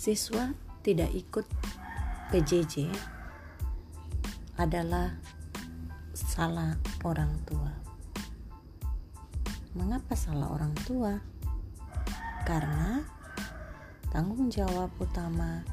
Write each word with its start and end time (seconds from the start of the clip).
siswa 0.00 0.56
tidak 0.80 1.12
ikut 1.12 1.44
PJJ 2.32 2.88
adalah 4.56 5.12
salah 6.16 6.72
orang 7.04 7.36
tua. 7.44 7.68
Mengapa 9.76 10.16
salah 10.16 10.56
orang 10.56 10.72
tua? 10.88 11.20
Karena 12.48 13.04
tanggung 14.08 14.48
jawab 14.48 14.88
utama 14.96 15.68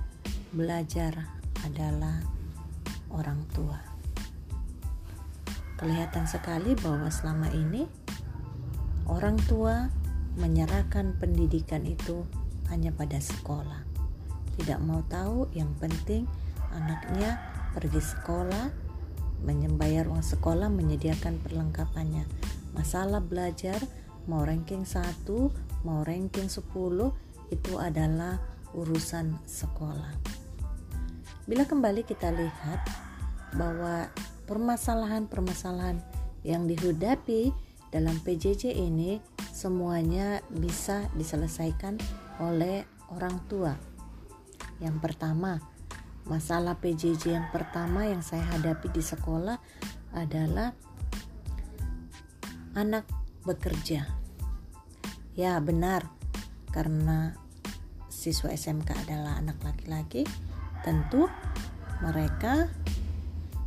belajar 0.52 1.32
adalah 1.64 2.20
orang 3.08 3.48
tua. 3.56 3.80
Kelihatan 5.80 6.28
sekali 6.28 6.76
bahwa 6.76 7.08
selama 7.08 7.48
ini 7.56 7.88
orang 9.08 9.40
tua 9.48 9.88
menyerahkan 10.36 11.16
pendidikan 11.16 11.88
itu 11.88 12.28
hanya 12.68 12.92
pada 12.92 13.24
sekolah. 13.24 13.97
Tidak 14.58 14.80
mau 14.82 15.06
tahu, 15.06 15.48
yang 15.54 15.70
penting 15.78 16.26
anaknya 16.74 17.38
pergi 17.78 18.02
sekolah, 18.02 18.74
membayar 19.46 20.10
uang 20.10 20.26
sekolah, 20.26 20.68
menyediakan 20.68 21.38
perlengkapannya. 21.46 22.26
Masalah 22.74 23.22
belajar 23.22 23.78
mau 24.26 24.44
ranking 24.44 24.84
1, 24.84 25.24
mau 25.86 26.02
ranking 26.04 26.50
10 26.50 26.68
itu 27.54 27.74
adalah 27.80 28.42
urusan 28.76 29.40
sekolah. 29.48 30.12
Bila 31.48 31.64
kembali 31.64 32.04
kita 32.04 32.28
lihat 32.36 32.84
bahwa 33.56 34.12
permasalahan-permasalahan 34.52 36.04
yang 36.44 36.68
dihadapi 36.68 37.56
dalam 37.88 38.20
PJJ 38.20 38.76
ini 38.76 39.24
semuanya 39.56 40.44
bisa 40.52 41.08
diselesaikan 41.16 41.96
oleh 42.44 42.84
orang 43.16 43.40
tua. 43.48 43.97
Yang 44.78 44.98
pertama, 45.02 45.58
masalah 46.30 46.78
PJJ 46.78 47.34
yang 47.34 47.48
pertama 47.50 48.06
yang 48.06 48.22
saya 48.22 48.46
hadapi 48.54 48.92
di 48.94 49.02
sekolah 49.02 49.58
adalah 50.14 50.76
anak 52.78 53.10
bekerja. 53.42 54.06
Ya, 55.34 55.58
benar. 55.58 56.10
Karena 56.70 57.34
siswa 58.12 58.54
SMK 58.54 59.08
adalah 59.08 59.42
anak 59.42 59.58
laki-laki, 59.66 60.26
tentu 60.86 61.26
mereka 62.06 62.70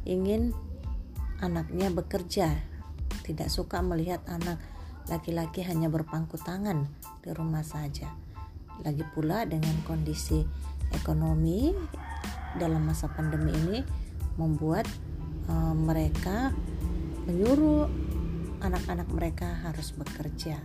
ingin 0.07 0.55
anaknya 1.43 1.91
bekerja, 1.91 2.55
tidak 3.27 3.51
suka 3.51 3.83
melihat 3.83 4.23
anak 4.31 4.63
laki-laki 5.11 5.67
hanya 5.67 5.91
berpangku 5.91 6.39
tangan 6.39 6.87
di 7.25 7.35
rumah 7.35 7.67
saja. 7.67 8.30
Lagi 8.85 9.05
pula 9.13 9.45
dengan 9.45 9.75
kondisi 9.85 10.41
ekonomi 10.91 11.71
dalam 12.59 12.83
masa 12.83 13.07
pandemi 13.13 13.53
ini 13.55 13.79
membuat 14.41 14.89
uh, 15.47 15.77
mereka 15.77 16.51
menyuruh 17.29 17.87
anak-anak 18.61 19.09
mereka 19.13 19.49
harus 19.65 19.93
bekerja. 19.97 20.61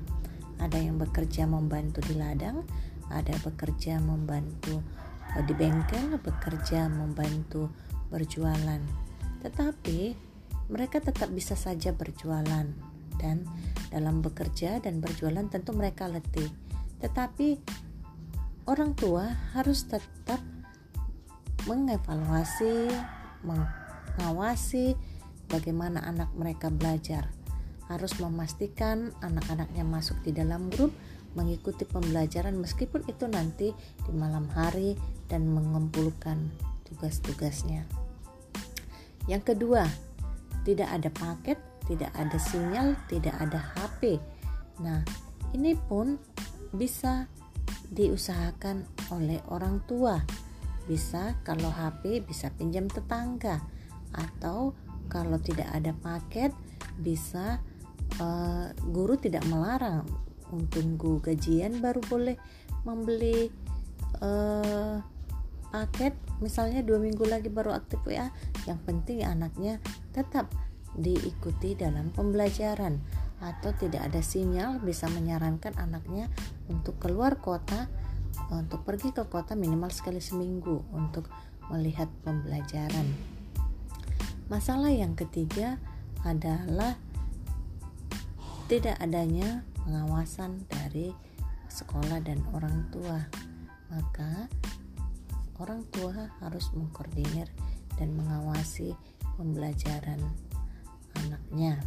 Ada 0.59 0.80
yang 0.80 0.95
bekerja 0.95 1.44
membantu 1.45 1.99
di 2.07 2.16
ladang, 2.16 2.63
ada 3.11 3.35
bekerja 3.44 3.99
membantu 3.99 4.79
di 5.35 5.52
bengkel 5.52 6.16
bekerja 6.23 6.88
membantu 6.88 7.67
berjualan, 8.07 8.79
tetapi 9.44 10.16
mereka 10.72 11.03
tetap 11.03 11.27
bisa 11.35 11.59
saja 11.59 11.91
berjualan 11.91 12.63
dan 13.19 13.38
dalam 13.91 14.23
bekerja 14.23 14.79
dan 14.79 15.03
berjualan 15.03 15.44
tentu 15.52 15.75
mereka 15.75 16.07
letih. 16.07 16.47
Tetapi 17.03 17.59
orang 18.65 18.97
tua 18.97 19.29
harus 19.53 19.85
tetap 19.85 20.41
mengevaluasi, 21.69 22.89
mengawasi 23.45 24.97
bagaimana 25.49 26.01
anak 26.05 26.29
mereka 26.33 26.73
belajar. 26.73 27.29
Harus 27.85 28.17
memastikan 28.17 29.13
anak-anaknya 29.21 29.85
masuk 29.85 30.17
di 30.25 30.33
dalam 30.33 30.73
grup 30.73 30.89
mengikuti 31.35 31.83
pembelajaran 31.85 32.55
meskipun 32.57 33.05
itu 33.05 33.27
nanti 33.27 33.69
di 34.07 34.11
malam 34.15 34.47
hari 34.49 34.97
dan 35.29 35.45
mengumpulkan 35.45 36.49
tugas-tugasnya. 36.87 37.85
Yang 39.29 39.53
kedua, 39.53 39.83
tidak 40.65 40.89
ada 40.89 41.09
paket, 41.13 41.59
tidak 41.85 42.09
ada 42.17 42.37
sinyal, 42.39 42.97
tidak 43.11 43.35
ada 43.37 43.59
HP. 43.77 44.17
Nah, 44.81 45.05
ini 45.53 45.77
pun 45.77 46.17
bisa 46.73 47.29
diusahakan 47.91 48.85
oleh 49.13 49.41
orang 49.51 49.84
tua. 49.85 50.22
Bisa 50.85 51.38
kalau 51.41 51.69
HP 51.73 52.22
bisa 52.25 52.53
pinjam 52.53 52.85
tetangga 52.85 53.62
atau 54.13 54.78
kalau 55.09 55.38
tidak 55.41 55.69
ada 55.73 55.91
paket 55.97 56.53
bisa 57.01 57.62
uh, 58.22 58.69
guru 58.94 59.18
tidak 59.18 59.45
melarang. 59.50 60.06
Tunggu 60.69 61.19
gajian 61.19 61.81
baru 61.81 62.00
boleh 62.06 62.38
membeli 62.85 63.50
uh, 64.22 65.01
paket. 65.74 66.13
Misalnya 66.40 66.85
dua 66.85 67.01
minggu 67.01 67.25
lagi 67.25 67.50
baru 67.50 67.74
aktif 67.74 68.00
ya 68.07 68.29
yang 68.69 68.78
penting 68.85 69.25
anaknya 69.25 69.81
tetap 70.13 70.51
diikuti 70.95 71.75
dalam 71.75 72.12
pembelajaran 72.16 73.25
atau 73.44 73.72
tidak 73.75 74.07
ada 74.07 74.23
sinyal 74.23 74.79
bisa 74.79 75.12
menyarankan 75.12 75.75
anaknya 75.75 76.31
untuk 76.72 76.97
keluar 77.00 77.40
kota 77.40 77.88
untuk 78.51 78.84
pergi 78.84 79.16
ke 79.16 79.28
kota 79.28 79.56
minimal 79.56 79.91
sekali 79.91 80.19
seminggu 80.19 80.84
untuk 80.91 81.28
melihat 81.72 82.07
pembelajaran 82.24 83.35
masalah 84.45 84.94
yang 84.94 85.18
ketiga 85.18 85.81
adalah 86.22 86.97
tidak 88.69 88.97
adanya 88.97 89.62
pengawasan 89.85 90.66
dari 90.69 91.13
sekolah 91.69 92.22
dan 92.22 92.41
orang 92.53 92.90
tua. 92.90 93.22
Maka 93.94 94.50
orang 95.62 95.85
tua 95.94 96.34
harus 96.41 96.69
mengkoordinir 96.74 97.50
dan 97.97 98.13
mengawasi 98.18 98.94
pembelajaran 99.38 100.18
anaknya. 101.18 101.81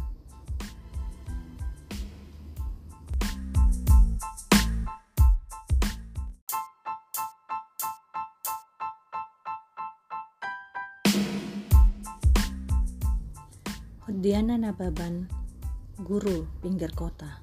Diana 14.19 14.59
Nababan, 14.59 15.31
guru 16.03 16.43
pinggir 16.59 16.91
kota. 16.91 17.39